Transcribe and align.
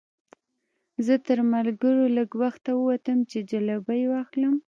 زه 1.05 1.15
تر 1.27 1.39
ملګرو 1.53 2.03
لږ 2.17 2.29
وخته 2.41 2.71
ووتم 2.75 3.17
چې 3.29 3.37
جلبۍ 3.49 4.01
واخلم. 4.07 4.55